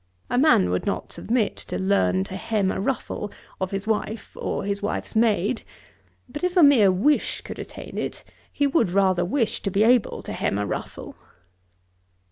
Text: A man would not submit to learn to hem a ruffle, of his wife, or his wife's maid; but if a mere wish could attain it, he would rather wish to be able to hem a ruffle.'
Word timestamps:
A 0.31 0.37
man 0.39 0.71
would 0.71 0.87
not 0.87 1.11
submit 1.11 1.55
to 1.57 1.77
learn 1.77 2.23
to 2.23 2.35
hem 2.35 2.71
a 2.71 2.79
ruffle, 2.81 3.31
of 3.59 3.69
his 3.69 3.85
wife, 3.85 4.35
or 4.35 4.63
his 4.65 4.81
wife's 4.81 5.15
maid; 5.15 5.61
but 6.27 6.43
if 6.43 6.57
a 6.57 6.63
mere 6.63 6.91
wish 6.91 7.41
could 7.41 7.59
attain 7.59 7.99
it, 7.99 8.23
he 8.51 8.65
would 8.65 8.89
rather 8.89 9.23
wish 9.23 9.61
to 9.61 9.69
be 9.69 9.83
able 9.83 10.23
to 10.23 10.33
hem 10.33 10.57
a 10.57 10.65
ruffle.' 10.65 11.15